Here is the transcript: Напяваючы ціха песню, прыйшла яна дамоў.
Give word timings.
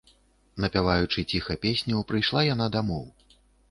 Напяваючы 0.65 1.25
ціха 1.35 1.59
песню, 1.69 2.03
прыйшла 2.11 2.47
яна 2.53 2.75
дамоў. 2.81 3.05